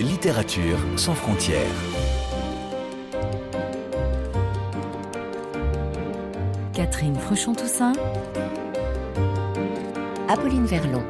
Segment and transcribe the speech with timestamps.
[0.00, 1.60] Littérature sans frontières.
[6.72, 7.92] Catherine Fruchon-Toussaint.
[10.28, 11.04] Apolline Verlon.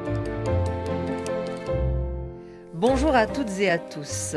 [2.74, 4.36] Bonjour à toutes et à tous.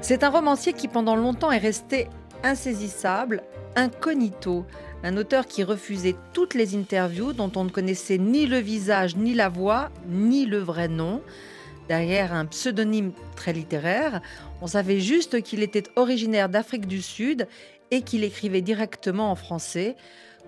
[0.00, 2.08] C'est un romancier qui pendant longtemps est resté
[2.42, 3.42] insaisissable,
[3.76, 4.64] incognito,
[5.02, 9.34] un auteur qui refusait toutes les interviews dont on ne connaissait ni le visage, ni
[9.34, 11.22] la voix, ni le vrai nom.
[11.88, 14.20] Derrière un pseudonyme très littéraire,
[14.60, 17.46] on savait juste qu'il était originaire d'Afrique du Sud
[17.90, 19.96] et qu'il écrivait directement en français,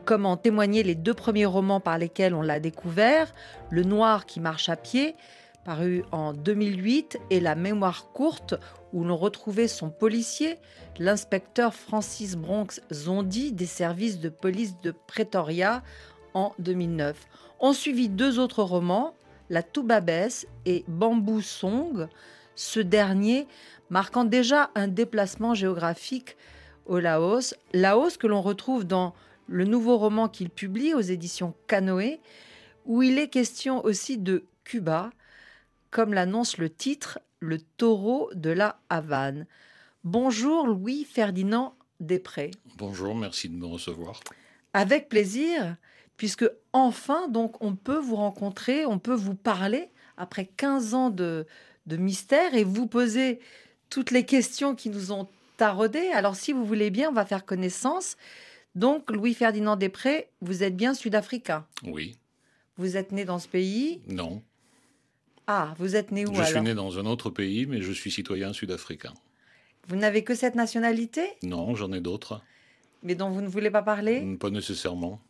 [0.04, 3.32] comme en témoignaient les deux premiers romans par lesquels on l'a découvert,
[3.70, 5.14] Le Noir qui marche à pied,
[5.64, 8.54] paru en 2008, et La mémoire courte,
[8.92, 10.56] où l'on retrouvait son policier,
[10.98, 15.82] l'inspecteur Francis Bronx Zondi des services de police de Pretoria
[16.34, 17.16] en 2009.
[17.60, 19.14] On suivit deux autres romans,
[19.48, 22.08] La Toubabès et Bamboo Song,
[22.54, 23.46] ce dernier
[23.90, 26.36] marquant déjà un déplacement géographique
[26.86, 29.14] au Laos, Laos que l'on retrouve dans
[29.46, 32.20] le nouveau roman qu'il publie aux éditions Canoë,
[32.86, 35.10] où il est question aussi de Cuba,
[35.90, 39.46] comme l'annonce le titre Le taureau de la Havane.
[40.04, 42.50] Bonjour Louis-Ferdinand Després.
[42.76, 44.20] Bonjour, merci de me recevoir.
[44.72, 45.76] Avec plaisir,
[46.16, 51.46] puisque enfin, donc, on peut vous rencontrer, on peut vous parler après 15 ans de,
[51.86, 53.40] de mystère et vous poser
[53.90, 56.08] toutes les questions qui nous ont taraudé.
[56.14, 58.16] Alors, si vous voulez bien, on va faire connaissance.
[58.74, 61.66] Donc, Louis-Ferdinand Després, vous êtes bien sud-africain?
[61.84, 62.16] Oui.
[62.78, 64.00] Vous êtes né dans ce pays?
[64.08, 64.42] Non.
[65.52, 67.90] Ah, vous êtes né où Je alors suis né dans un autre pays, mais je
[67.90, 69.12] suis citoyen sud-africain.
[69.88, 71.24] Vous n'avez que cette nationalité?
[71.42, 72.40] Non, j'en ai d'autres.
[73.02, 74.36] Mais dont vous ne voulez pas parler?
[74.38, 75.20] Pas nécessairement.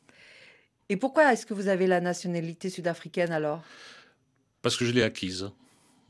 [0.91, 3.63] Et pourquoi est-ce que vous avez la nationalité sud-africaine alors?
[4.61, 5.53] Parce que je l'ai acquise.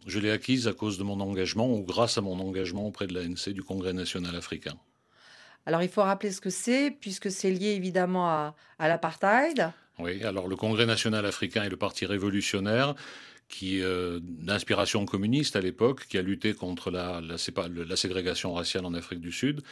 [0.09, 3.15] Je l'ai acquise à cause de mon engagement ou grâce à mon engagement auprès de
[3.15, 4.75] l'ANC, du Congrès national africain.
[5.67, 9.71] Alors il faut rappeler ce que c'est, puisque c'est lié évidemment à, à l'apartheid.
[10.01, 12.97] Oui, alors le Congrès national africain est le parti révolutionnaire
[13.51, 17.37] qui, euh, d'inspiration communiste à l'époque, qui a lutté contre la, la,
[17.85, 19.63] la, ségrégation raciale en Afrique du Sud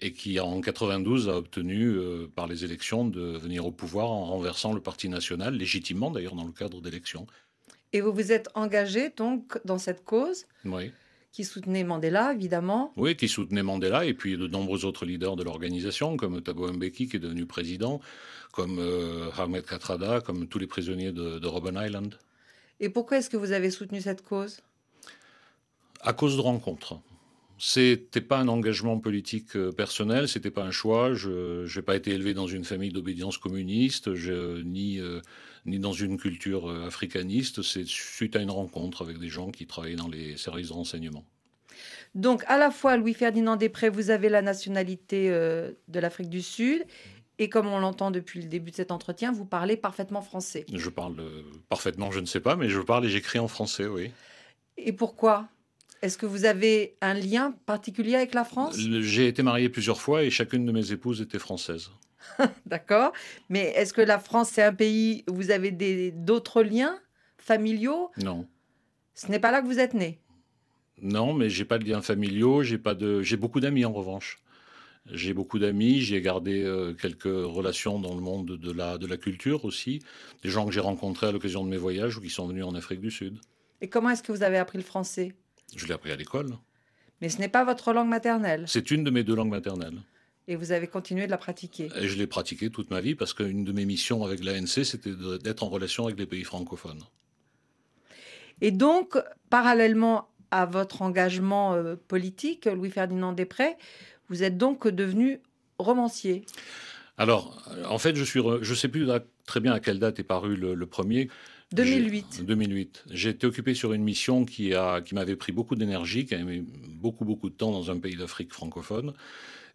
[0.00, 4.24] et qui, en 92, a obtenu euh, par les élections de venir au pouvoir en
[4.24, 7.26] renversant le parti national, légitimement d'ailleurs dans le cadre d'élections.
[7.92, 10.90] Et vous vous êtes engagé donc dans cette cause Oui.
[11.30, 12.94] Qui soutenait Mandela, évidemment.
[12.96, 17.08] Oui, qui soutenait Mandela et puis de nombreux autres leaders de l'organisation, comme Thabo Mbeki,
[17.08, 18.00] qui est devenu président,
[18.52, 22.18] comme euh, Ahmed Kathrada, comme tous les prisonniers de, de Robben Island.
[22.80, 24.60] Et pourquoi est-ce que vous avez soutenu cette cause?
[26.00, 27.00] À cause de rencontres.
[27.58, 31.14] C'était pas un engagement politique euh, personnel, c'était pas un choix.
[31.14, 35.22] Je n'ai pas été élevé dans une famille d'obédience communiste, je, ni, euh,
[35.64, 37.62] ni dans une culture euh, africaniste.
[37.62, 41.24] C'est suite à une rencontre avec des gens qui travaillaient dans les services de renseignement.
[42.16, 46.82] Donc, à la fois, Louis-Ferdinand Després, vous avez la nationalité euh, de l'Afrique du Sud.
[47.38, 50.64] Et comme on l'entend depuis le début de cet entretien, vous parlez parfaitement français.
[50.72, 53.86] Je parle euh, parfaitement, je ne sais pas, mais je parle et j'écris en français,
[53.86, 54.10] oui.
[54.78, 55.48] Et pourquoi?
[56.02, 58.78] Est-ce que vous avez un lien particulier avec la France?
[58.78, 61.90] J'ai été marié plusieurs fois et chacune de mes épouses était française.
[62.66, 63.12] D'accord.
[63.48, 65.70] Mais est-ce que la France, c'est un pays où vous avez
[66.12, 66.98] d'autres liens
[67.38, 68.10] familiaux?
[68.18, 68.46] Non.
[69.14, 70.20] Ce n'est pas là que vous êtes né?
[71.00, 72.62] Non, mais j'ai pas de liens familiaux.
[72.62, 73.22] J'ai pas de.
[73.22, 74.38] J'ai beaucoup d'amis en revanche.
[75.12, 79.16] J'ai beaucoup d'amis, j'ai gardé euh, quelques relations dans le monde de la, de la
[79.16, 80.00] culture aussi,
[80.42, 82.74] des gens que j'ai rencontrés à l'occasion de mes voyages ou qui sont venus en
[82.74, 83.38] Afrique du Sud.
[83.80, 85.34] Et comment est-ce que vous avez appris le français?
[85.76, 86.56] Je l'ai appris à l'école.
[87.20, 89.98] Mais ce n'est pas votre langue maternelle C'est une de mes deux langues maternelles.
[90.48, 91.88] Et vous avez continué de la pratiquer?
[91.96, 95.14] Et je l'ai pratiquée toute ma vie parce qu'une de mes missions avec l'ANC, c'était
[95.42, 97.02] d'être en relation avec les pays francophones.
[98.60, 99.18] Et donc,
[99.50, 103.76] parallèlement à votre engagement euh, politique, Louis-Ferdinand Després,
[104.28, 105.40] vous êtes donc devenu
[105.78, 106.44] romancier.
[107.18, 109.08] Alors, en fait, je suis, je sais plus
[109.46, 111.28] très bien à quelle date est paru le, le premier.
[111.72, 112.44] 2008.
[112.44, 113.04] 2008.
[113.10, 116.38] J'ai été occupé sur une mission qui, a, qui m'avait pris beaucoup d'énergie, qui a
[116.38, 119.14] mis beaucoup, beaucoup de temps dans un pays d'Afrique francophone.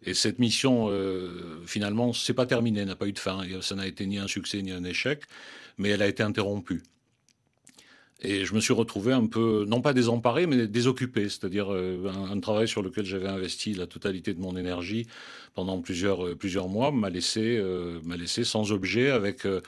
[0.04, 3.42] Et cette mission, euh, finalement, c'est pas terminé, n'a pas eu de fin.
[3.60, 5.22] Ça n'a été ni un succès ni un échec,
[5.78, 6.82] mais elle a été interrompue.
[8.24, 12.30] Et je me suis retrouvé un peu, non pas désemparé, mais désoccupé, c'est-à-dire euh, un,
[12.30, 15.08] un, travail sur lequel j'avais investi la totalité de mon énergie
[15.54, 19.60] pendant plusieurs, euh, plusieurs mois m'a laissé, euh, m'a laissé sans objet, avec, euh,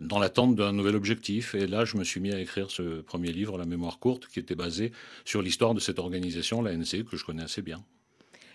[0.00, 1.54] dans l'attente d'un nouvel objectif.
[1.54, 4.38] Et là, je me suis mis à écrire ce premier livre, La mémoire courte, qui
[4.38, 4.92] était basé
[5.24, 7.82] sur l'histoire de cette organisation, l'ANC, que je connais assez bien.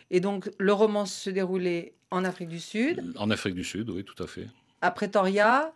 [0.09, 4.05] Et donc, le roman se déroulait en Afrique du Sud En Afrique du Sud, oui,
[4.05, 4.47] tout à fait.
[4.81, 5.73] À Pretoria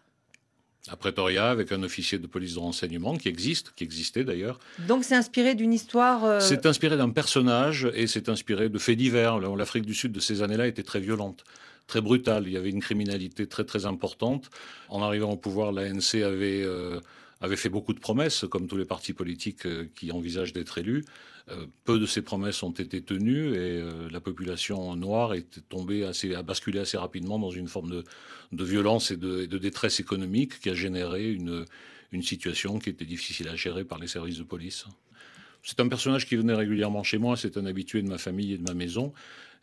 [0.90, 4.60] À Pretoria, avec un officier de police de renseignement qui existe, qui existait d'ailleurs.
[4.88, 6.26] Donc c'est inspiré d'une histoire.
[6.26, 9.38] euh, C'est inspiré d'un personnage et c'est inspiré de faits divers.
[9.40, 11.44] L'Afrique du Sud de ces années-là était très violente,
[11.86, 12.46] très brutale.
[12.48, 14.50] Il y avait une criminalité très très importante.
[14.90, 17.00] En arrivant au pouvoir, l'ANC avait, euh,
[17.42, 21.04] avait fait beaucoup de promesses, comme tous les partis politiques euh, qui envisagent d'être élus.
[21.50, 26.06] Euh, peu de ces promesses ont été tenues et euh, la population noire est tombée
[26.06, 28.04] assez, a basculé assez rapidement dans une forme de,
[28.52, 31.66] de violence et de, détresse économique qui a généré une,
[32.12, 34.86] une situation qui était difficile à gérer par les services de police.
[35.64, 38.58] C'est un personnage qui venait régulièrement chez moi, c'est un habitué de ma famille et
[38.58, 39.14] de ma maison.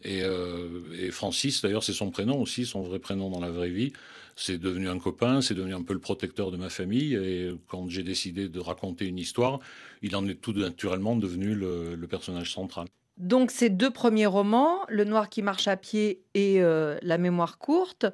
[0.04, 3.70] Et, euh, et Francis, d'ailleurs, c'est son prénom aussi, son vrai prénom dans la vraie
[3.70, 3.92] vie.
[4.36, 7.14] C'est devenu un copain, c'est devenu un peu le protecteur de ma famille.
[7.16, 9.58] Et quand j'ai décidé de raconter une histoire,
[10.02, 12.86] il en est tout naturellement devenu le, le personnage central.
[13.16, 17.58] Donc ces deux premiers romans, Le Noir qui marche à pied et euh, La mémoire
[17.58, 18.06] courte,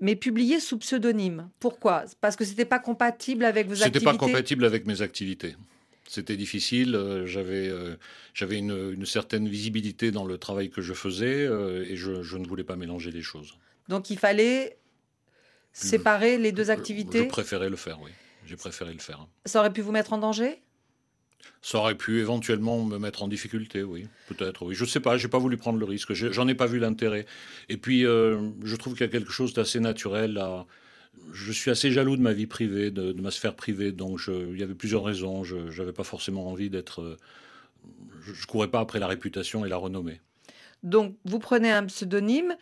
[0.00, 1.48] mais publiés sous pseudonyme.
[1.60, 2.02] Pourquoi?
[2.20, 4.04] Parce que c'était pas compatible avec vos C'était activités?
[4.04, 5.54] pas compatible avec mes activités.
[6.08, 6.94] C'était difficile.
[6.94, 7.96] euh, J'avais euh,
[8.34, 12.36] j'avais une, une certaine visibilité dans le travail que je faisais euh, et je, je
[12.36, 13.54] ne voulais pas mélanger les choses.
[13.88, 14.78] Donc il fallait
[15.72, 17.24] séparer les deux Je- Je activités.
[17.26, 18.10] préférais le faire, oui.
[18.46, 19.26] J'ai préféré le faire.
[19.44, 20.62] Ça aurait pu vous mettre en danger?
[21.62, 24.74] Ça aurait pu éventuellement me mettre en difficulté, oui, peut-être, oui.
[24.74, 27.26] Je sais pas, j'ai pas voulu prendre le risque, j'en ai pas vu l'intérêt.
[27.68, 30.66] Et puis, euh, je trouve qu'il y a quelque chose d'assez naturel à.
[31.32, 34.52] Je suis assez jaloux de ma vie privée, de, de ma sphère privée, donc je-
[34.52, 35.44] il y avait plusieurs raisons.
[35.44, 37.02] Je n'avais pas forcément envie d'être.
[37.02, 37.16] euh,
[38.22, 40.20] Je, je courais pas après la réputation et la renommée.
[40.82, 42.56] Donc vous prenez un pseudonyme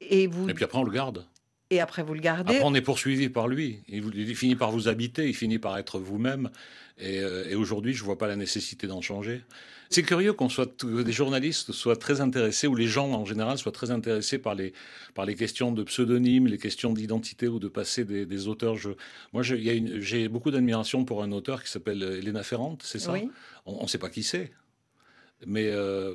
[0.00, 1.26] et vous Et puis après, on le garde.
[1.70, 2.54] et après vous le gardez.
[2.56, 3.80] Après, on est poursuivi par lui.
[3.88, 6.50] Il, finit par vous habiter, il finit par être vous-même.
[6.98, 9.42] Et, euh, et aujourd'hui, je vois pas la nécessité d'en changer.
[9.92, 13.58] C'est curieux qu'on soit que des journalistes soient très intéressés, ou les gens en général
[13.58, 14.72] soient très intéressés par les
[15.14, 18.76] par les questions de pseudonymes, les questions d'identité ou de passé des, des auteurs.
[18.76, 18.90] Je,
[19.34, 23.12] moi, j'ai beaucoup d'admiration pour un auteur qui s'appelle Elena Ferrand, c'est ça?
[23.12, 23.28] Oui.
[23.66, 24.50] On ne sait pas qui c'est.
[25.46, 26.14] Mais euh,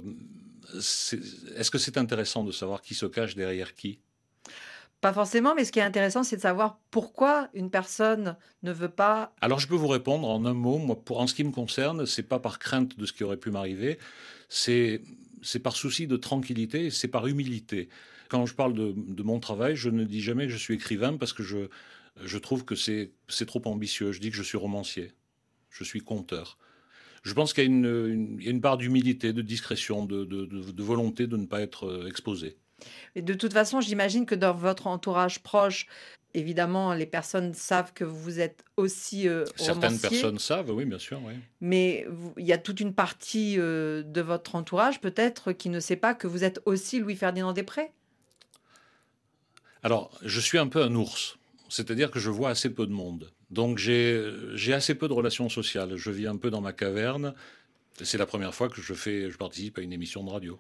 [0.74, 4.00] est-ce que c'est intéressant de savoir qui se cache derrière qui?
[5.02, 8.90] Pas forcément, mais ce qui est intéressant, c'est de savoir pourquoi une personne ne veut
[8.90, 9.36] pas.
[9.42, 10.80] Alors je peux vous répondre en un mot.
[10.80, 13.38] Moi, pour, en ce qui me concerne, c'est pas par crainte de ce qui aurait
[13.38, 14.00] pu m'arriver,
[14.50, 15.02] c'est
[15.44, 17.90] c'est par souci de tranquillité, c'est par humilité.
[18.28, 21.32] Quand je parle de, mon travail, je ne dis jamais que je suis écrivain parce
[21.32, 21.70] que je
[22.24, 23.12] je trouve que c'est
[23.46, 24.12] trop ambitieux.
[24.12, 25.12] Je dis que je suis romancier,
[25.70, 26.58] je suis conteur.
[27.24, 31.38] Je pense qu'il y y a une part d'humilité, de discrétion, de- de volonté de
[31.38, 32.58] ne pas être euh, exposé.
[33.16, 35.88] Et de toute façon, j'imagine que dans votre entourage proche,
[36.34, 41.00] évidemment, les personnes savent que vous êtes aussi euh, Certaines romancier, personnes savent, oui, bien
[41.00, 41.34] sûr, oui.
[41.62, 45.80] mais vous- il y a toute une partie euh, de votre entourage peut-être qui ne
[45.80, 47.92] sait pas que vous êtes aussi Louis-Ferdinand Després.
[49.84, 51.38] Alors, je suis un peu un ours,
[51.70, 53.32] c'est-à-dire que je vois assez peu de monde.
[53.50, 54.22] Donc, j'ai
[54.56, 55.96] j'ai assez peu de relations sociales.
[55.96, 57.34] Je vis un peu dans ma caverne.
[58.04, 60.60] C'est la première fois que je, fais, je participe à une émission de radio.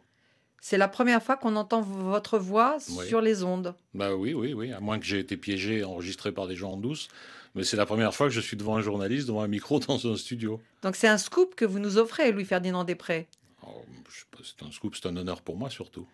[0.61, 3.07] C'est la première fois qu'on entend votre voix Oui.
[3.07, 3.75] sur les ondes.
[3.93, 6.77] Bah oui, oui, oui, à moins que j'ai été piégé, enregistré par des gens en
[6.77, 7.07] douce.
[7.55, 10.05] Mais c'est la première fois que je suis devant un journaliste, devant un micro, dans
[10.07, 10.59] un studio.
[10.81, 13.27] Donc c'est un scoop que vous nous offrez, Louis-Ferdinand Després.
[13.61, 16.05] Pas, c'est un scoop, c'est un honneur pour moi surtout.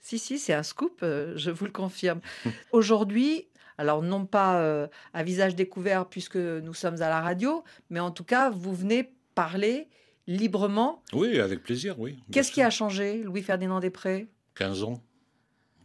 [0.00, 2.20] Si, si, c'est un scoop, euh, je vous le confirme.
[2.72, 3.46] Aujourd'hui,
[3.78, 8.10] alors non pas euh, à visage découvert puisque nous sommes à la radio, mais en
[8.10, 9.88] tout cas, vous venez parler
[10.26, 11.02] librement.
[11.12, 12.18] Oui, avec plaisir, oui.
[12.30, 14.28] Qu'est-ce qui a changé, Louis-Ferdinand Després?
[14.54, 15.02] 15 ans.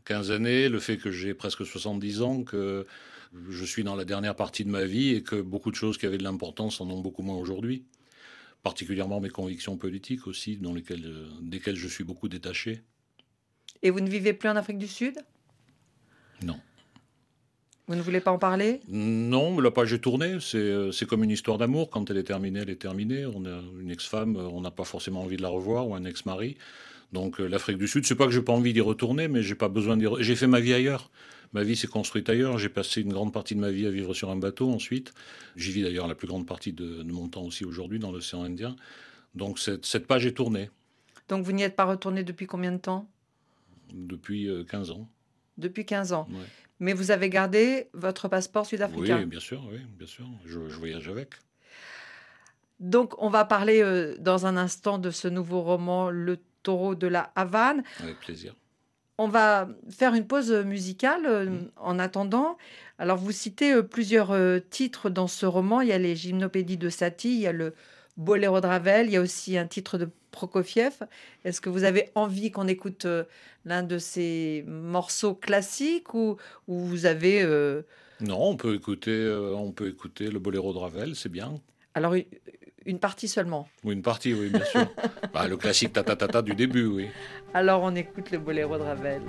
[0.05, 2.85] 15 années, le fait que j'ai presque 70 ans, que
[3.49, 6.05] je suis dans la dernière partie de ma vie et que beaucoup de choses qui
[6.05, 7.85] avaient de l'importance en ont beaucoup moins aujourd'hui.
[8.63, 12.81] Particulièrement mes convictions politiques aussi, dans lesquelles, desquelles je suis beaucoup détaché.
[13.83, 15.17] Et vous ne vivez plus en Afrique du Sud?
[16.41, 16.59] Non.
[17.87, 18.81] Vous ne voulez pas en parler?
[18.89, 20.39] Non, la page est tournée.
[20.41, 21.89] C'est euh, c'est comme une histoire d'amour.
[21.89, 23.25] Quand elle est terminée, elle est terminée.
[23.25, 26.03] On a une ex-femme, euh, on n'a pas forcément envie de la revoir, ou un
[26.03, 26.57] ex-mari.
[27.13, 29.55] Donc euh, l'Afrique du Sud, c'est pas que j'ai pas envie d'y retourner, mais j'ai
[29.55, 30.05] pas besoin d'y.
[30.19, 31.09] J'ai fait ma vie ailleurs.
[31.53, 32.57] Ma vie s'est construite ailleurs.
[32.57, 35.13] J'ai passé une grande partie de ma vie à vivre sur un bateau ensuite.
[35.55, 38.43] J'y vis d'ailleurs la plus grande partie de, de mon temps aussi aujourd'hui dans l'océan
[38.43, 38.75] Indien.
[39.33, 40.69] Donc cette, cette page est tournée
[41.29, 43.07] Donc vous n'y êtes pas retourné depuis combien de temps?
[43.93, 45.07] Depuis euh, 15 ans.
[45.57, 46.27] Depuis 15 ans.
[46.29, 46.45] Ouais.
[46.79, 49.19] Mais vous avez gardé votre passeport sud-africain.
[49.19, 50.25] Oui, bien sûr, oui, bien sûr.
[50.45, 51.33] Je, je voyage avec.
[52.79, 57.07] Donc on va parler euh, dans un instant de ce nouveau roman, Le taureau de
[57.07, 57.83] la Havane.
[58.03, 58.53] Avec plaisir.
[59.17, 61.69] On va faire une pause musicale euh, Mm.
[61.77, 62.57] en attendant.
[62.99, 64.35] Alors, vous citez euh, plusieurs
[64.69, 65.81] titres dans ce roman.
[65.81, 67.73] Il y a les gymnopédies de Satie, il y a le
[68.17, 71.07] Boléro de Ravel, il y a aussi un titre de Prokofiev.
[71.45, 73.23] Est-ce que vous avez envie qu'on écoute euh,
[73.65, 77.83] l'un de ces morceaux classiques ou, ou vous avez euh,
[78.19, 81.61] Non, on peut écouter, euh, on peut écouter le boléro de Ravel, c'est bien.
[81.93, 82.15] Alors,
[82.85, 83.67] une, partie seulement.
[83.83, 84.87] Ou une partie, oui, bien sûr.
[85.33, 87.07] Bah, le classique ta ta ta ta du début, oui.
[87.53, 89.21] Alors, on écoute le boléro de Ravel.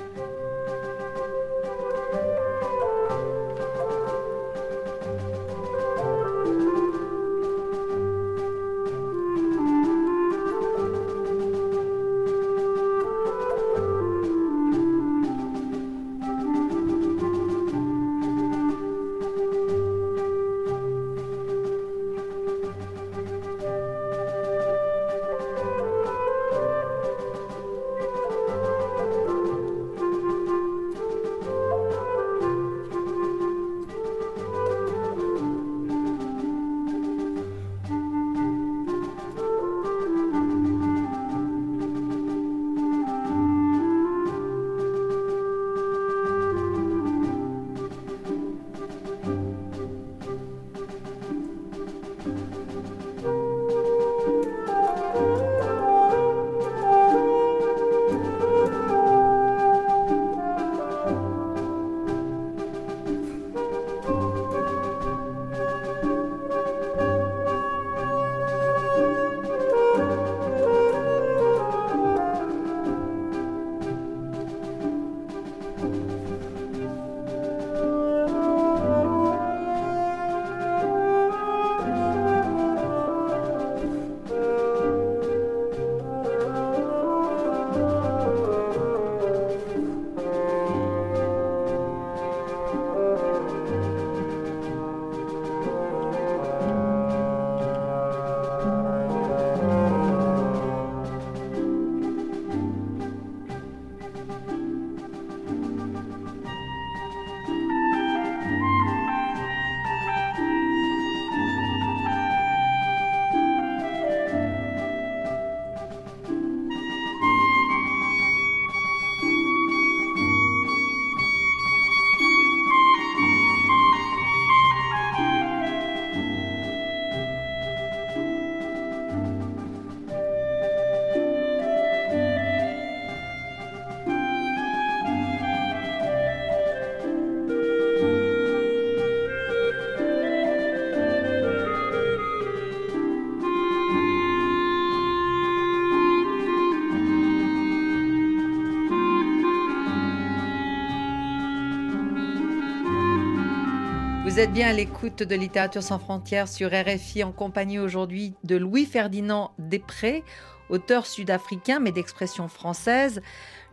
[154.28, 158.56] Vous êtes bien à l'écoute de Littérature sans frontières sur RFI en compagnie aujourd'hui de
[158.56, 160.22] Louis-Ferdinand Després,
[160.68, 163.22] auteur sud-africain mais d'expression française,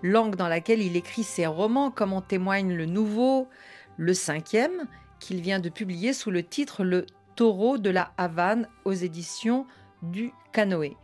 [0.01, 3.49] langue dans laquelle il écrit ses romans comme en témoigne le nouveau,
[3.97, 4.87] le cinquième,
[5.19, 9.67] qu'il vient de publier sous le titre Le taureau de la Havane aux éditions
[10.03, 10.95] du Canoë.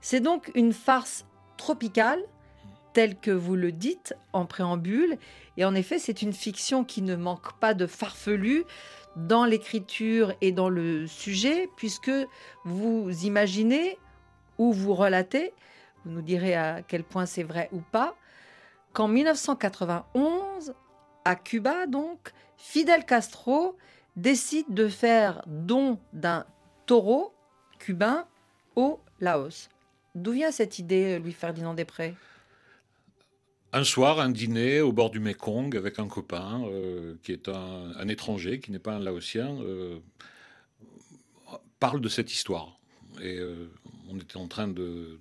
[0.00, 2.18] C'est donc une farce tropicale
[2.96, 5.18] telle que vous le dites en préambule.
[5.58, 8.64] Et en effet, c'est une fiction qui ne manque pas de farfelu,
[9.16, 12.10] dans l'écriture et dans le sujet, puisque
[12.64, 13.98] vous imaginez
[14.56, 15.52] ou vous relatez,
[16.04, 18.16] vous nous direz à quel point c'est vrai ou pas,
[18.94, 20.72] qu'en 1991,
[21.26, 23.76] à Cuba donc, Fidel Castro
[24.16, 26.46] décide de faire don d'un
[26.86, 27.34] taureau
[27.78, 28.24] cubain
[28.74, 29.68] au Laos.
[30.14, 32.14] D'où vient cette idée, Louis-Ferdinand Després?
[33.76, 38.08] Un soir, un dîner au bord du Mekong avec un copain euh, qui est un,
[38.08, 39.98] étranger, qui n'est pas un Laotien, euh,
[41.78, 42.78] parle de cette histoire.
[43.20, 43.68] Et euh,
[44.08, 45.18] on était en train de,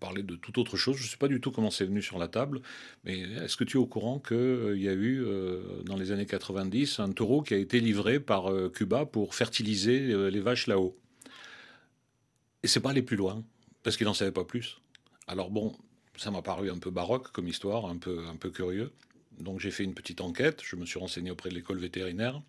[0.00, 0.96] parler de toute autre chose.
[0.96, 2.62] Je ne sais pas du tout comment c'est venu sur la table,
[3.04, 5.24] mais est-ce que tu es au courant qu'il y a eu,
[5.84, 10.40] dans les années 90, un taureau qui a été livré par Cuba pour fertiliser les
[10.40, 10.98] vaches là-haut?
[12.64, 13.44] Et c'est pas aller plus loin,
[13.82, 14.78] parce qu'il n'en savait pas plus.
[15.26, 15.74] Alors bon,
[16.16, 18.92] ça m'a paru un peu baroque comme histoire, un peu, un peu curieux.
[19.38, 22.40] Donc j'ai fait une petite enquête, je me suis renseigné auprès de l'école vétérinaire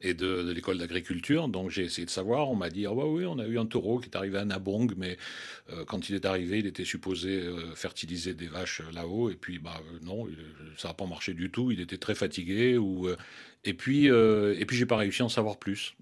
[0.00, 1.48] et de, l'école d'agriculture.
[1.48, 2.50] Donc j'ai essayé de savoir.
[2.50, 4.92] On m'a dit ah oui, on a eu un taureau qui est arrivé à Nabong,
[4.96, 5.16] mais
[5.70, 9.30] euh, quand il est arrivé, il était supposé euh, fertiliser des vaches là-haut.
[9.30, 10.28] Et puis bah euh, non,
[10.76, 11.70] ça n'a pas marché du tout.
[11.72, 12.78] Il était très fatigué.
[13.64, 15.94] Et puis et puis j'ai pas réussi à en savoir plus.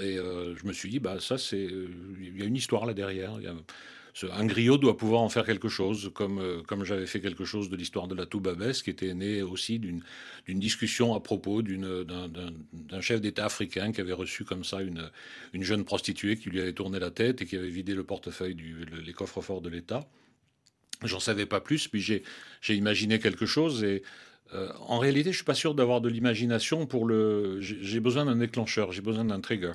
[0.00, 1.68] Et je me suis dit bah ça c'est
[2.20, 3.38] il y a une histoire là derrière
[4.30, 7.70] un griot doit pouvoir en faire quelque chose, comme, euh, comme j'avais fait quelque chose
[7.70, 10.02] de l'histoire de la Toubabès, qui était né aussi d'une
[10.48, 15.10] discussion à propos d'un chef d'État africain qui avait reçu comme ça une,
[15.54, 18.54] une jeune prostituée qui lui avait tourné la tête et qui avait vidé le portefeuille,
[18.54, 20.06] du, les coffres forts de l'État.
[21.02, 22.22] J'en savais pas plus, puis j'ai
[22.68, 24.02] imaginé quelque chose et
[24.86, 27.58] en réalité, je suis pas sûr d'avoir de l'imagination pour le.
[27.60, 29.72] J'ai besoin d'un déclencheur, j'ai besoin d'un trigger.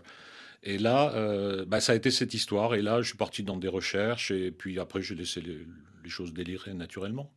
[0.64, 1.14] Et là,
[1.66, 2.76] bah, ça a été cette histoire.
[2.76, 4.32] Et là, je suis parti dans des recherches.
[4.32, 5.66] Et puis après, j'ai laissé les,
[6.04, 7.32] les choses délirer naturellement.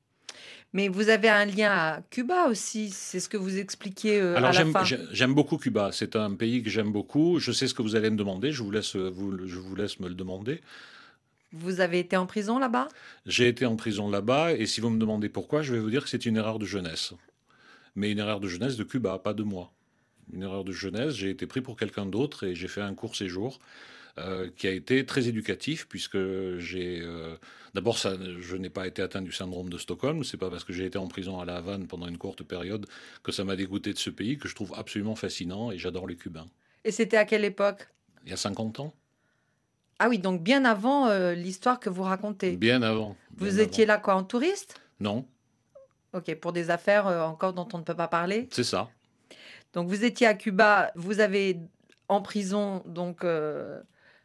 [0.72, 4.40] Mais vous avez un lien à Cuba aussi, c'est ce que vous expliquiez euh, à
[4.40, 4.84] la fin.
[4.84, 7.40] J'aime beaucoup Cuba, c'est un pays que j'aime beaucoup.
[7.40, 9.98] Je sais ce que vous allez me demander, je vous laisse, vous, je vous laisse
[9.98, 10.60] me le demander.
[11.52, 12.86] Vous avez été en prison là-bas?
[13.26, 16.04] J'ai été en prison là-bas, et si vous me demandez pourquoi, je vais vous dire
[16.04, 17.14] que c'est une erreur de jeunesse.
[17.96, 19.72] Mais une erreur de jeunesse de Cuba, pas de moi.
[20.32, 23.16] Une erreur de jeunesse, j'ai été pris pour quelqu'un d'autre et j'ai fait un court
[23.16, 23.58] séjour
[24.18, 26.18] euh, qui a été très éducatif puisque
[26.58, 27.36] j'ai euh,
[27.74, 30.24] d'abord je n'ai pas été atteint du syndrome de Stockholm.
[30.24, 32.86] C'est pas parce que j'ai été en prison à La Havane pendant une courte période
[33.22, 36.16] que ça m'a dégoûté de ce pays que je trouve absolument fascinant et j'adore les
[36.16, 36.46] Cubains.
[36.84, 37.88] Et c'était à quelle époque?
[38.24, 38.94] Il y a 50 ans.
[39.98, 42.56] Ah oui, donc bien avant euh, l'histoire que vous racontez.
[42.56, 43.16] Bien avant.
[43.36, 44.80] vous étiez là quoi en touriste?
[44.98, 45.26] Non.
[46.12, 48.48] Ok, pour des affaires encore dont on ne peut pas parler?
[48.50, 48.90] C'est ça.
[49.72, 51.58] Donc vous étiez à Cuba, vous avez
[52.08, 53.24] en prison donc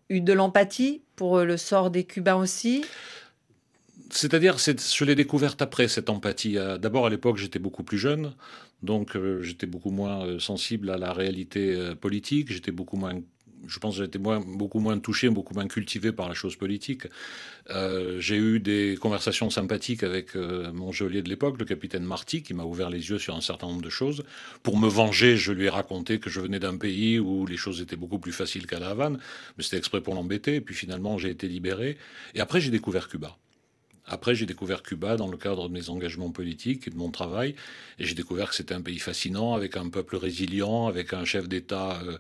[0.09, 2.85] eu de l'empathie pour euh, le sort des Cubains aussi?
[4.11, 6.57] C'est-à-dire, je l'ai découverte après, cette empathie.
[6.57, 8.33] Euh, d'abord, à l'époque, j'étais beaucoup plus jeune,
[8.83, 13.19] donc euh, j'étais beaucoup moins sensible à la réalité politique, j'étais beaucoup moins
[13.67, 17.07] je pense que j'ai été beaucoup moins touché, beaucoup moins cultivé par la chose politique.
[17.69, 22.43] Euh, j'ai eu des conversations sympathiques avec euh, mon geôlier de l'époque, le capitaine Marty,
[22.43, 24.23] qui m'a ouvert les yeux sur un certain nombre de choses.
[24.63, 27.81] Pour me venger, je lui ai raconté que je venais d'un pays où les choses
[27.81, 29.19] étaient beaucoup plus faciles qu'à La Havane,
[29.57, 30.55] mais c'était exprès pour l'embêter.
[30.55, 31.97] Et puis finalement, j'ai été libéré.
[32.33, 33.37] Et après, j'ai découvert Cuba.
[34.07, 37.55] Après, j'ai découvert Cuba dans le cadre de mes engagements politiques et de mon travail.
[37.97, 41.47] Et j'ai découvert que c'était un pays fascinant, avec un peuple résilient, avec un chef
[41.47, 41.99] d'État.
[42.03, 42.17] Euh,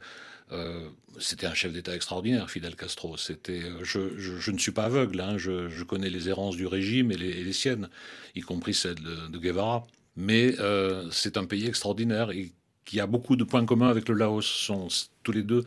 [0.51, 3.17] euh, c'était un chef d'État extraordinaire, Fidel Castro.
[3.17, 5.37] C'était, euh, je, ne suis pas aveugle, hein.
[5.37, 7.89] je, connais les errances du régime et les, siennes,
[8.35, 9.85] y compris celles de, Guevara.
[10.17, 12.51] Mais euh, c'est un pays extraordinaire et
[12.85, 14.45] qui a beaucoup de points communs avec le Laos.
[14.45, 14.87] sont
[15.23, 15.65] tous les deux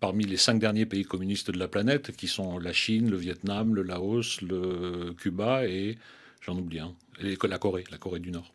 [0.00, 3.74] parmi les cinq derniers pays communistes de la planète, qui sont la Chine, le Vietnam,
[3.74, 5.98] le Laos, le Cuba et
[6.40, 8.52] j'en oublie un, et la Corée, la Corée du Nord.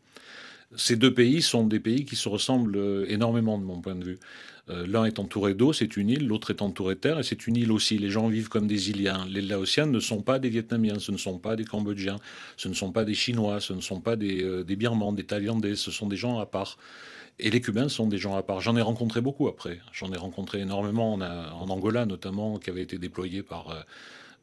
[0.76, 4.19] Ces deux pays sont des pays qui se ressemblent énormément de mon point de vue.
[4.69, 7.47] Euh, l'un est entouré d'eau, c'est une île, l'autre est entouré de terre, et c'est
[7.47, 7.97] une île aussi.
[7.97, 9.25] Les gens vivent comme des Iliens.
[9.29, 12.17] Les Laotiens ne sont pas des Vietnamiens, ce ne sont pas des Cambodgiens,
[12.58, 15.23] ce ne sont pas des Chinois, ce ne sont pas des, euh, des Birmans, des
[15.23, 16.77] Thaïlandais, ce sont des gens à part.
[17.39, 18.60] Et les Cubains sont des gens à part.
[18.60, 19.79] J'en ai rencontré beaucoup après.
[19.93, 23.69] J'en ai rencontré énormément en, en, Angola notamment, qui avait été déployé par...
[23.69, 23.82] Euh,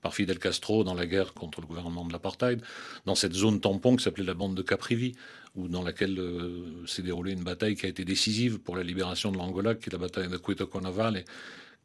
[0.03, 2.61] par Fidel Castro dans la guerre contre le gouvernement de l'apartheid,
[3.05, 5.15] dans cette zone tampon qui s'appelait la bande de Caprivi,
[5.57, 9.33] où dans laquelle euh, s'est déroulée une bataille qui a été décisive pour la libération
[9.33, 11.25] de l'Angola, qui est la bataille de Cuito Conaval, et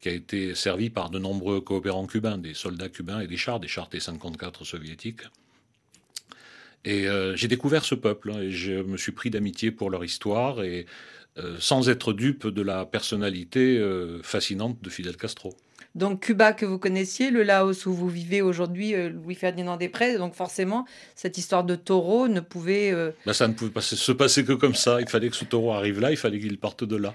[0.02, 3.60] qui a été servie par de nombreux coopérants cubains, des soldats cubains et des chars,
[3.60, 5.22] des chars T-54 soviétiques.
[6.84, 10.04] Et euh, j'ai découvert ce peuple, hein, et je me suis pris d'amitié pour leur
[10.04, 10.86] histoire, et
[11.38, 13.82] euh, sans être dupe de la personnalité
[14.22, 15.56] fascinante de Fidel Castro.
[15.96, 20.18] Donc Cuba que vous connaissiez, le Laos où vous vivez aujourd'hui, euh, Louis-Ferdinand Després.
[20.18, 22.92] Donc forcément, cette histoire de taureau ne pouvait...
[22.92, 25.02] Euh, bah, ça ne pouvait pas se passer que comme ça.
[25.02, 27.14] Il fallait que ce taureau arrive là, il fallait qu'il parte de là.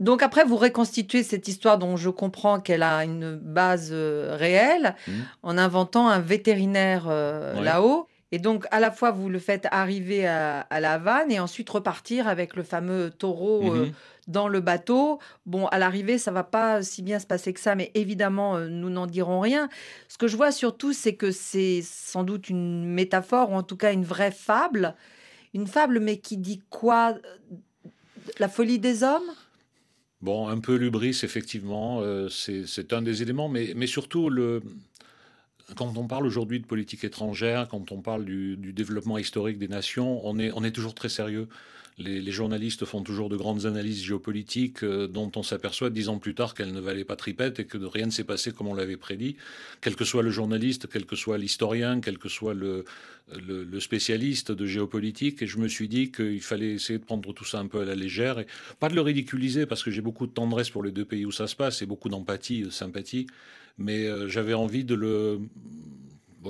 [0.00, 4.96] Donc après, vous reconstituez cette histoire dont je comprends qu'elle a une base euh, réelle
[5.06, 5.12] mmh.
[5.44, 8.08] en inventant un vétérinaire là-haut.
[8.32, 12.26] Et donc, à la fois, vous le faites arriver à, La Havane et ensuite repartir
[12.26, 13.92] avec le fameux taureau mmh
[14.28, 15.18] dans le bateau.
[15.46, 18.68] Bon, à l'arrivée, ça va pas si bien se passer que ça, mais évidemment, euh,
[18.68, 19.68] nous n'en dirons rien.
[20.08, 23.76] Ce que je vois surtout, c'est que c'est sans doute une métaphore, ou en tout
[23.76, 24.94] cas une vraie fable.
[25.54, 27.14] Une fable, mais qui dit quoi
[28.38, 29.30] La folie des hommes?
[30.20, 34.62] Bon, un peu lubris, effectivement, euh, c'est un des éléments, mais, mais surtout le,
[35.76, 40.20] quand on parle aujourd'hui de politique étrangère, quand on parle du, développement historique des nations,
[40.24, 41.48] on est toujours très sérieux
[41.98, 46.34] les, journalistes font toujours de grandes analyses géopolitiques euh, dont on s'aperçoit dix ans plus
[46.34, 48.96] tard qu'elles ne valaient pas tripette et que rien ne s'est passé comme on l'avait
[48.96, 49.36] prédit,
[49.80, 52.84] quel que soit le journaliste, quel que soit l'historien, quel que soit le,
[53.80, 55.42] spécialiste de géopolitique.
[55.42, 57.84] Et je me suis dit qu'il fallait essayer de prendre tout ça un peu à
[57.84, 58.46] la légère et
[58.80, 61.32] pas de le ridiculiser parce que j'ai beaucoup de tendresse pour les deux pays où
[61.32, 63.26] ça se passe et beaucoup d'empathie, de sympathie.
[63.78, 65.40] Mais euh, j'avais envie de le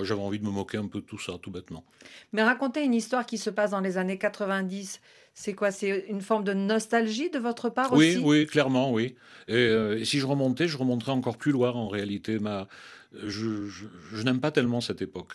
[0.02, 1.84] j'avais envie de me moquer un peu de tout ça, tout bêtement.
[2.32, 5.00] Mais raconter une histoire qui se passe dans les années 90,
[5.34, 9.14] c'est quoi C'est une forme de nostalgie de votre part oui, aussi Oui, clairement, oui.
[9.48, 12.38] Euh, et, si je remontais, je remonterais encore plus loin en réalité.
[12.38, 12.68] Ma,
[13.24, 15.32] je, je, n'aime pas tellement cette époque.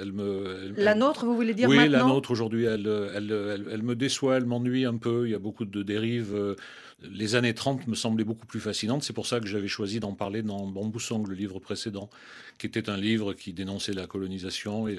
[0.00, 3.82] Elle me, la nôtre, vous voulez dire oui, maintenant la nôtre aujourd'hui, elle, elle, elle,
[3.82, 5.26] me déçoit, elle m'ennuie un peu.
[5.26, 6.54] Il y a beaucoup de dérives, euh,
[7.02, 9.02] les années 30 me semblaient beaucoup plus fascinantes.
[9.02, 12.10] C'est pour ça que j'avais choisi d'en parler dans Bambou Song, le livre précédent,
[12.58, 14.96] qui était un livre qui dénonçait la colonisation et,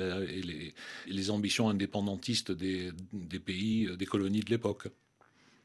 [1.08, 2.92] les, ambitions indépendantistes des,
[3.44, 4.88] pays, des colonies de l'époque.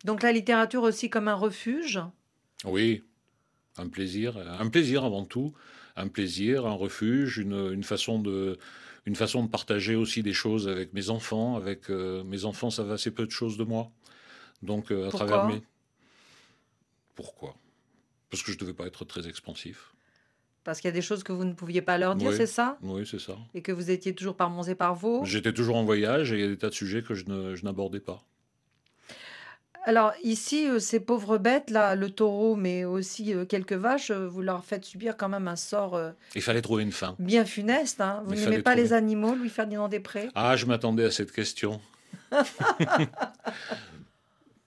[0.05, 2.01] Donc la littérature aussi comme un refuge?
[2.65, 3.03] Oui,
[3.79, 5.53] un plaisir, un plaisir avant tout,
[5.97, 8.59] un plaisir, un refuge, une, façon de
[9.07, 11.57] une façon de partager aussi des choses avec mes enfants.
[11.57, 13.91] Avec euh, mes enfants, ça va assez peu de choses de moi.
[14.63, 15.63] Donc euh, à travers mes
[17.17, 17.57] pourquoi?
[18.31, 19.93] Parce que je ne devais pas être très expansif.
[20.63, 22.77] Parce qu'il y a des choses que vous ne pouviez pas leur dire, c'est ça?
[22.83, 23.37] Oui, c'est ça.
[23.55, 26.37] Et que vous étiez toujours par Mons et par Vaux J'étais toujours en voyage et
[26.37, 28.25] il y a des tas de sujets que je n'abordais pas.
[29.87, 34.27] Alors ici, euh, ces pauvres bêtes, là, le taureau, mais aussi euh, quelques vaches, euh,
[34.27, 35.97] vous leur faites subir quand même un sort.
[36.35, 37.15] il fallait trouver une fin.
[37.21, 38.01] Bien funeste.
[38.01, 38.25] Hein.
[38.27, 41.81] Vous n'aimez pas les animaux, Louis-Ferdinand Després Ah, je m'attendais à cette question.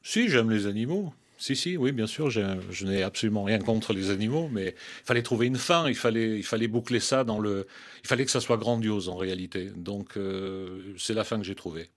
[0.02, 1.14] si, j'aime les animaux.
[1.39, 5.23] Si, si, oui, bien sûr, je n'ai absolument rien contre les animaux, mais il fallait
[5.23, 7.65] trouver une fin, il fallait, il fallait boucler ça dans le...
[8.04, 9.71] Il fallait que ça soit grandiose en réalité.
[9.73, 11.91] Donc, euh, c'est la fin que j'ai trouvée.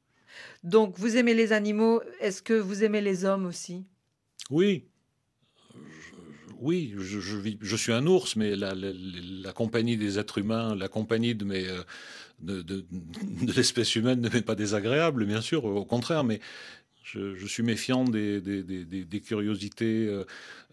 [0.62, 3.84] Donc, vous aimez les animaux, est-ce que vous aimez les hommes aussi?
[4.48, 4.84] Oui.
[6.60, 11.34] oui, je, je, suis un ours, mais la, la, compagnie des êtres humains, la compagnie
[11.34, 11.66] de mes...
[11.66, 11.82] Euh,
[12.38, 16.40] de, de, de l'espèce humaine ne m'est pas désagréable, bien sûr, au contraire, mais
[17.02, 20.24] je, suis méfiant des, des, curiosités, euh,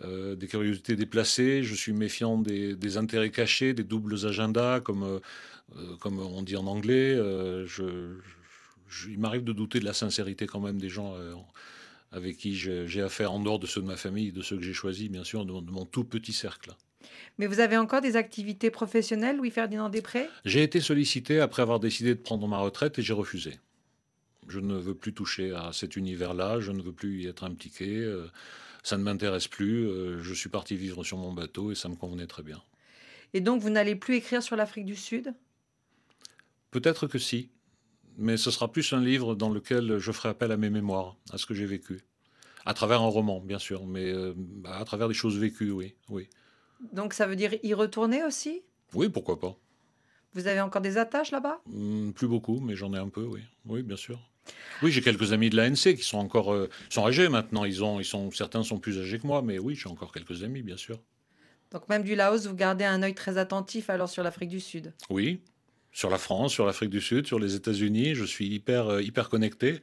[0.04, 1.63] euh, des curiosités déplacées.
[1.63, 6.68] Je suis méfiant des, intérêts cachés, des doubles agendas, comme, euh, comme on dit en
[6.68, 7.15] anglais.
[7.65, 8.15] Je,
[9.08, 11.15] il m'arrive de douter de la sincérité quand même des gens
[12.12, 14.74] avec qui j'ai affaire, en dehors de ceux de ma famille, de ceux que j'ai
[14.74, 16.72] choisis, bien sûr, de, mon tout petit cercle.
[17.38, 20.28] Mais vous avez encore des activités professionnelles, Louis-Ferdinand Després?
[20.44, 23.60] J'ai été sollicité après avoir décidé de prendre ma retraite et j'ai refusé.
[24.50, 27.98] Je ne veux plus toucher à cet univers-là, je ne veux plus y être impliqué,
[27.98, 28.28] euh,
[28.84, 31.96] ça ne m'intéresse plus, euh, je suis parti vivre sur mon bateau et ça me
[31.96, 32.62] convenait très bien.
[33.34, 35.34] Et donc vous n'allez plus écrire sur l'Afrique du Sud?
[36.72, 37.52] Peut-être que si,
[38.18, 41.38] mais ce sera plus un livre dans lequel je ferai appel à mes mémoires, à
[41.38, 42.02] ce que j'ai vécu.
[42.66, 44.34] À travers un roman, bien sûr, mais euh,
[44.66, 46.28] à travers des choses vécues, oui, oui.
[46.94, 48.64] Donc ça veut dire y retourner aussi?
[48.94, 49.56] Oui, pourquoi pas.
[50.34, 51.60] Vous avez encore des attaches là-bas?
[51.66, 53.42] Hmm, Plus beaucoup, mais j'en ai un peu, oui.
[53.66, 54.29] Oui, bien sûr.
[54.82, 57.66] Oui, j'ai quelques amis de l'ANC qui sont encore euh, sont âgés maintenant.
[57.66, 60.44] Ils ont, ils sont, certains sont plus âgés que moi, mais oui, j'ai encore quelques
[60.44, 61.00] amis, bien sûr.
[61.72, 64.94] Donc même du Laos, vous gardez un œil très attentif alors sur l'Afrique du Sud.
[65.10, 65.40] Oui,
[65.92, 68.16] sur la France, sur l'Afrique du Sud, sur les États-Unis.
[68.16, 69.82] Je suis hyper, euh, hyper connecté.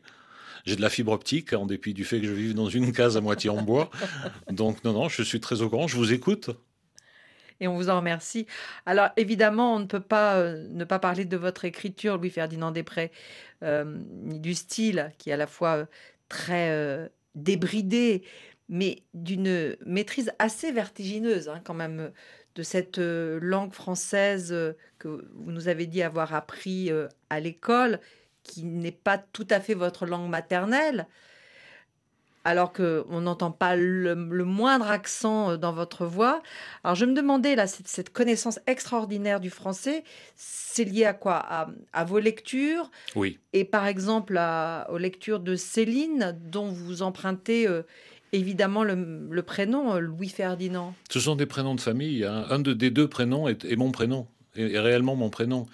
[0.65, 3.17] J'ai de la fibre optique, en dépit du fait que je vive dans une case
[3.17, 3.91] à moitié en bois.
[4.51, 5.87] Donc non, non, je suis très au courant.
[5.87, 6.51] Je vous écoute
[7.61, 8.47] et on vous en remercie.
[8.85, 13.11] Alors évidemment, on ne peut pas euh, ne pas parler de votre écriture, Louis-Ferdinand Després,
[13.63, 13.85] euh,
[14.23, 15.87] ni du style qui est à la fois euh,
[16.29, 18.25] très débridé,
[18.69, 22.11] mais d'une maîtrise assez vertigineuse hein, quand même
[22.55, 26.91] de cette langue française que vous nous avez dit avoir appris
[27.29, 28.01] à l'école,
[28.43, 31.07] qui n'est pas tout à fait votre langue maternelle
[32.47, 36.45] alors qu'on n'entend pas le, moindre accent euh, dans votre voix.
[36.85, 40.05] Alors je me demandais, là, cette, connaissance extraordinaire du français,
[40.37, 41.45] c'est lié à quoi?
[41.93, 42.93] À, vos lectures?
[43.17, 43.41] Oui.
[43.53, 44.41] Et par exemple
[44.89, 47.69] aux lectures de Céline, dont vous empruntez...
[47.69, 47.83] Euh,
[48.33, 50.95] évidemment le, prénom euh, Louis Ferdinand?
[51.09, 52.25] Ce sont des prénoms de famille.
[52.25, 52.45] Hein.
[52.51, 55.67] Un des deux prénoms est, mon prénom, est réellement mon prénom.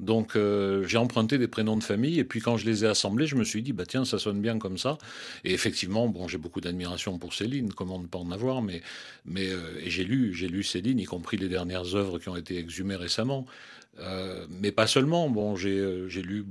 [0.00, 3.26] Donc euh, j'ai emprunté des prénoms de famille et puis quand je les ai assemblés,
[3.26, 4.96] je me suis dit bah tiens ça sonne bien comme ça.
[5.44, 8.82] Et effectivement j'ai beaucoup d'admiration pour Céline, comment ne pas en avoir, mais
[9.36, 12.58] euh, et j'ai lu j'ai lu Céline, y compris les dernières œuvres qui ont été
[12.58, 13.44] exhumées récemment,
[13.98, 15.28] euh, mais pas seulement.
[15.28, 16.46] Bon j'ai lu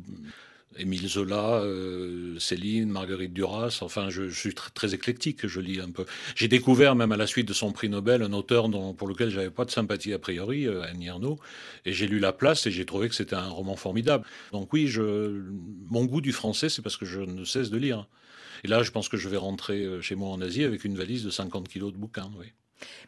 [0.80, 3.80] Émile Zola, euh, Céline, Marguerite Duras.
[3.82, 6.06] Enfin, je, suis très, éclectique, je lis un peu.
[6.36, 9.30] J'ai découvert, même à la suite de son prix Nobel, un auteur dont, pour lequel
[9.30, 11.40] j'avais pas de sympathie a priori, euh, Annie Ernaux,
[11.86, 14.26] et j'ai lu La Place et j'ai trouvé que c'était un roman formidable.
[14.52, 14.92] Donc oui,
[15.90, 18.08] mon goût du français, c'est parce que je ne cesse de lire.
[18.64, 20.96] Et là, je pense que je vais rentrer euh, chez moi en Asie avec une
[20.96, 22.48] valise de 50 kilos de bouquins, oui.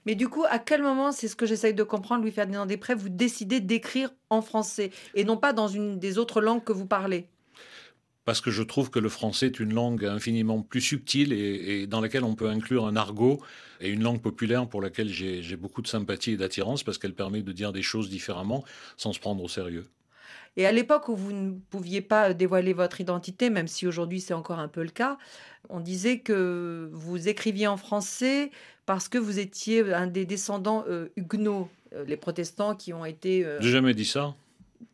[0.05, 3.09] Mais du coup, à quel moment, c'est ce que j'essaye de comprendre, Louis-Ferdinand Després, vous
[3.09, 7.27] décidez d'écrire en français et non pas dans une des autres langues que vous parlez?
[8.25, 12.01] Parce que je trouve que le français est une langue infiniment plus subtile et, dans
[12.01, 13.41] laquelle on peut inclure un argot
[13.79, 17.41] et une langue populaire pour laquelle j'ai beaucoup de sympathie et d'attirance parce qu'elle permet
[17.41, 18.63] de dire des choses différemment
[18.97, 19.85] sans se prendre au sérieux.
[20.57, 24.33] Et à l'époque où vous ne pouviez pas dévoiler votre identité, même si aujourd'hui c'est
[24.33, 25.17] encore un peu le cas,
[25.69, 28.51] on disait que vous écriviez en français
[28.85, 33.45] parce que vous étiez un des descendants euh, huguenots, euh, les protestants qui ont été...
[33.45, 34.35] Euh, j'ai jamais dit ça.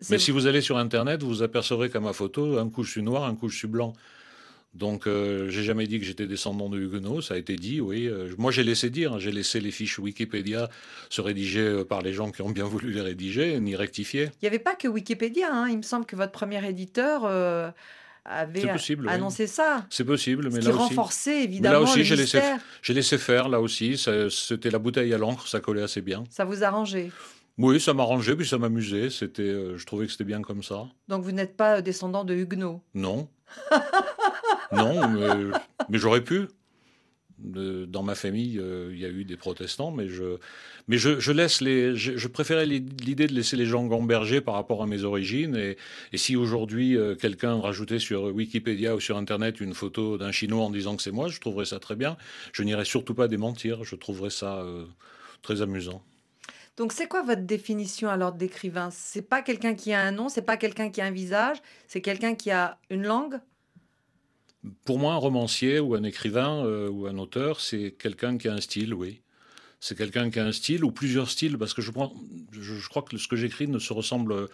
[0.09, 3.03] Mais si vous allez sur Internet, vous apercevrez qu'à ma photo, un coup je suis
[3.03, 3.93] noir, un coup je suis blanc.
[4.73, 8.07] Donc, euh, j'ai jamais dit que j'étais descendant de Huguenots, ça a été dit, oui.
[8.07, 10.69] Euh, moi, j'ai laissé dire, hein, j'ai laissé les fiches Wikipédia
[11.09, 14.25] se rédiger euh, par les gens qui ont bien voulu les rédiger, ni rectifier.
[14.25, 15.67] Il n'y avait pas que Wikipédia, hein.
[15.69, 17.71] il me semble que votre premier éditeur euh,
[18.23, 19.07] avait oui.
[19.07, 19.85] annoncé ça.
[19.89, 20.89] C'est possible, mais Ce là qui aussi.
[20.89, 22.39] renforçait Mais évidemment là aussi, j'ai laissé,
[22.89, 23.99] laissé faire, là aussi.
[24.29, 26.23] C'était la bouteille à l'encre, ça collait assez bien.
[26.29, 27.09] Ça vous arrangeait.
[27.57, 29.09] Oui, ça m'arrangeait, puis ça m'amusait.
[29.09, 30.87] C'était, euh, je trouvais que c'était bien comme ça.
[31.07, 32.81] Donc vous n'êtes pas descendant de Huguenots.
[32.93, 33.27] Non.
[34.71, 35.57] non, mais,
[35.89, 36.47] mais j'aurais pu.
[37.39, 40.37] De- Dans ma famille, euh, il y a eu des protestants, mais je,
[40.87, 44.55] mais je, je laisse les, je, je préférais l'idée de laisser les gens gamberger par
[44.55, 45.55] rapport à mes origines.
[45.55, 45.77] Et,
[46.13, 50.63] et si aujourd'hui euh, quelqu'un rajoutait sur Wikipédia ou sur Internet une photo d'un Chinois
[50.63, 52.17] en disant que c'est moi, je trouverais ça très bien.
[52.53, 53.83] Je n'irais surtout pas démentir.
[53.83, 54.85] Je trouverais ça euh,
[55.43, 56.03] très amusant.
[56.77, 58.89] Donc c'est quoi votre définition alors d'écrivain?
[58.91, 62.01] C'est pas quelqu'un qui a un nom, c'est pas quelqu'un qui a un visage, c'est
[62.01, 63.39] quelqu'un qui a une langue?
[64.85, 68.53] Pour moi, un romancier ou un écrivain euh, ou un auteur, c'est quelqu'un qui a
[68.53, 69.21] un style, oui.
[69.79, 72.13] C'est quelqu'un qui a un style ou plusieurs styles, parce que je, prends,
[72.51, 74.47] je, je crois que ce que j'écris ne se ressemble,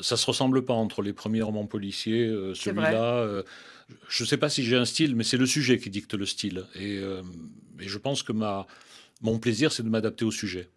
[0.00, 3.16] ça se ressemble pas entre les premiers romans policiers, euh, celui-là.
[3.18, 3.42] euh,
[4.08, 6.26] je ne sais pas si j'ai un style, mais c'est le sujet qui dicte le
[6.26, 6.64] style.
[6.74, 7.22] Et, euh,
[7.80, 8.66] et je pense que ma,
[9.20, 10.68] mon plaisir, c'est de m'adapter au sujet.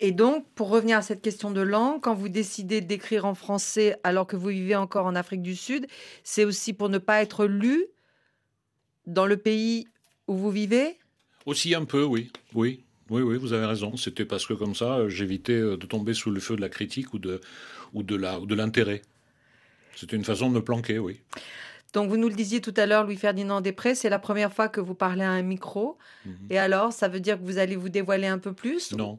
[0.00, 3.96] Et donc, pour revenir à cette question de langue, quand vous décidez d'écrire en français
[4.02, 5.86] alors que vous vivez encore en Afrique du Sud,
[6.24, 7.86] c'est aussi pour ne pas être lu
[9.06, 9.86] dans le pays
[10.26, 10.98] où vous vivez?
[11.44, 12.30] Aussi un peu, oui.
[12.54, 13.96] Oui, oui, oui, vous avez raison.
[13.96, 16.70] C'était parce que comme ça, euh, j'évitais euh, de tomber sous le feu de la
[16.70, 17.40] critique ou de,
[17.92, 19.02] ou de la, ou de l'intérêt.
[19.96, 21.20] C'était une façon de me planquer, oui.
[21.92, 24.80] Donc, vous nous le disiez tout à l'heure, Louis-Ferdinand Després, c'est la première fois que
[24.80, 25.98] vous parlez à un micro.
[26.24, 26.34] Mhm.
[26.48, 29.18] Et alors, ça veut dire que vous allez vous dévoiler un peu plus Non.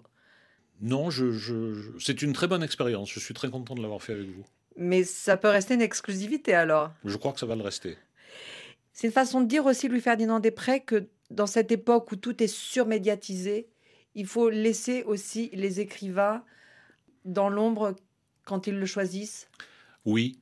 [0.82, 3.12] Non, je, je- je- c'est une très bonne expérience.
[3.12, 4.46] Je suis très content de l'avoir fait avec vous.
[4.78, 6.92] Mais ça peut rester une exclusivité alors.
[7.06, 7.98] Je crois que ça va le rester.
[8.94, 12.48] C'est une façon de dire aussi, Louis-Ferdinand Després, que dans cette époque où tout est
[12.48, 13.68] surmédiatisé,
[14.16, 16.44] il faut laisser aussi les écrivains
[17.26, 17.96] dans l'ombre
[18.46, 19.50] quand ils le choisissent.
[20.06, 20.40] Oui.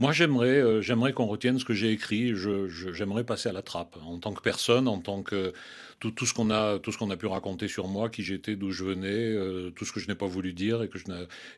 [0.00, 2.34] Moi, j'aimerais, euh, j'aimerais qu'on retienne ce que j'ai écrit.
[2.34, 5.52] Je, je- j'aimerais passer à la trappe en tant que personne, en tant que
[6.00, 8.70] tout, ce qu'on a, tout ce qu'on a pu raconter sur moi, qui j'étais, d'où
[8.70, 11.04] je venais, euh, tout ce que je n'ai pas voulu dire et que je,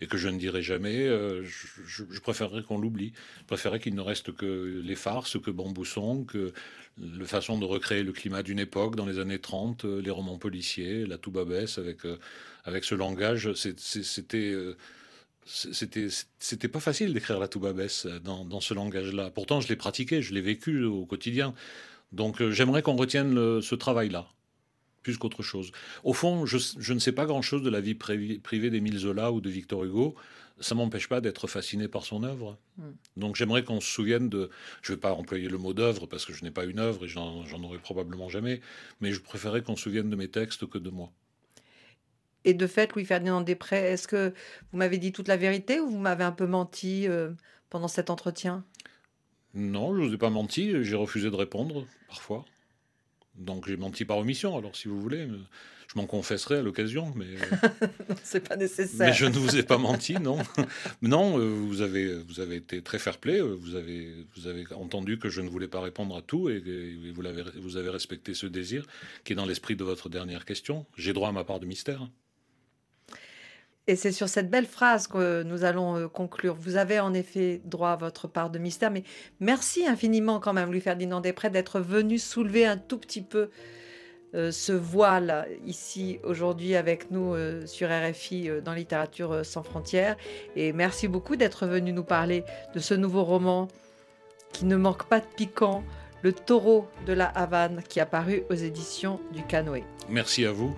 [0.01, 1.07] et que je ne dirai jamais.
[1.07, 3.13] euh, je, préférerais qu'on l'oublie.
[3.41, 6.53] Je préférerais qu'il ne reste que les farces, que Bambousson, que
[6.99, 10.39] la façon de recréer le climat d'une époque dans les années 30, euh, les romans
[10.39, 11.99] policiers, la Toubabès avec
[12.65, 13.53] avec ce langage.
[13.55, 14.55] C'était
[15.47, 19.31] c'était c'était pas facile d'écrire la Toubabès dans, dans ce langage-là.
[19.31, 21.55] Pourtant, je l'ai pratiqué, je l'ai vécu au quotidien.
[22.13, 24.29] Donc, euh, j'aimerais qu'on retienne le- ce travail-là,
[25.03, 25.73] plus qu'autre chose.
[26.05, 29.33] Au fond, je, je ne sais pas grand-chose de la vie privée, privée d'Émile Zola
[29.33, 30.15] ou de Victor Hugo.
[30.61, 32.59] Ça m'empêche pas d'être fasciné par son œuvre.
[32.79, 32.91] Mm.
[33.17, 34.51] Donc, j'aimerais qu'on se souvienne de.
[34.83, 37.05] Je ne vais pas employer le mot d'œuvre parce que je n'ai pas une œuvre
[37.07, 38.61] et j'en j'en aurai probablement jamais.
[39.01, 41.13] Mais je préférais qu'on se souvienne de mes textes que de moi.
[42.45, 44.35] Et de fait, Louis-Ferdinand Després, est-ce que
[44.73, 47.33] vous m'avez dit toute la vérité ou vous m'avez un peu menti euh,
[47.71, 48.65] pendant cet entretien?
[49.55, 52.45] Non, je vous ai pas menti, j'ai refusé de répondre, parfois.
[53.37, 55.27] Donc j'ai menti par omission, alors si vous voulez,
[55.93, 57.87] je m'en confesserai à l'occasion, mais, euh,
[58.23, 59.13] C'est pas mais nécessaire.
[59.13, 60.39] je ne vous ai pas menti, non.
[61.03, 65.19] non, euh, vous, avez, vous avez été très fair-play, euh, vous avez, vous avez entendu
[65.19, 67.23] que je ne voulais pas répondre à tout, et, et vous,
[67.61, 68.87] vous avez respecté ce désir
[69.25, 70.87] qui est dans l'esprit de votre dernière question.
[70.97, 72.09] J'ai droit à ma part de mystère.
[73.91, 76.55] Et c'est sur cette belle phrase que nous allons euh, conclure.
[76.55, 79.03] Vous avez en effet droit à votre part de mystère, mais
[79.41, 83.51] merci infiniment quand même, Louis-Ferdinand Després, d'être venu soulever un tout petit peu
[84.37, 90.17] euh, ce voile ici aujourd'hui avec nous euh, sur RFI dans Littérature sans frontières.
[90.55, 93.67] Et merci beaucoup d'être venu nous parler de ce nouveau roman
[94.53, 95.83] qui ne manque pas de piquant,
[96.23, 99.83] Le taureau de la Havane, qui a paru aux éditions du Canoë.
[100.09, 100.77] Merci à vous.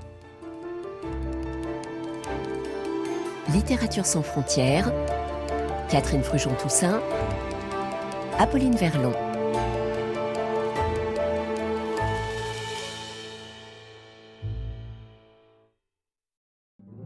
[3.53, 4.91] Littérature sans frontières,
[5.91, 7.03] Catherine Frujon-Toussaint,
[8.39, 9.13] Apolline Verlon.